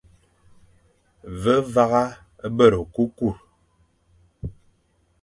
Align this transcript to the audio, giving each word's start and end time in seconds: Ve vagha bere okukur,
Ve 1.41 1.55
vagha 1.73 2.03
bere 2.55 2.77
okukur, 2.83 3.35